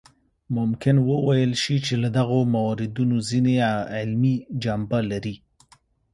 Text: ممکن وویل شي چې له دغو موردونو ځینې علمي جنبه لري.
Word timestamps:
ممکن 0.57 0.95
وویل 1.09 1.51
شي 1.63 1.77
چې 1.85 1.93
له 2.03 2.09
دغو 2.17 2.39
موردونو 2.55 3.15
ځینې 3.29 3.53
علمي 3.95 4.35
جنبه 4.63 4.99
لري. 5.11 5.35